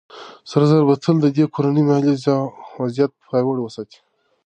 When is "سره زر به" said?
0.49-0.95